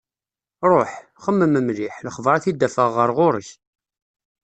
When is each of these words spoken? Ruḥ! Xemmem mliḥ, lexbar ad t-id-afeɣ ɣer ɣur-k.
Ruḥ! 0.69 0.91
Xemmem 1.23 1.53
mliḥ, 1.63 1.95
lexbar 2.05 2.35
ad 2.35 2.41
t-id-afeɣ 2.43 2.89
ɣer 2.97 3.09
ɣur-k. 3.17 3.49